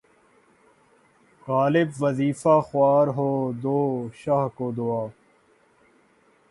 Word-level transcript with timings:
غالبؔ! 1.47 1.89
وظیفہ 1.99 2.55
خوار 2.67 3.07
ہو‘ 3.15 3.29
دو 3.63 3.79
شاہ 4.19 4.45
کو 4.57 4.67
دعا 4.77 5.03